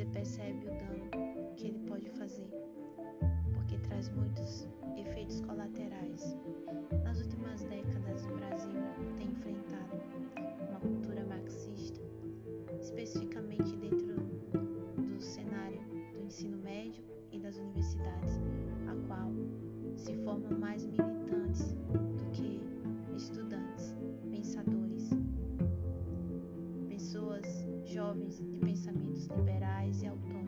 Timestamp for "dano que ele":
0.70-1.78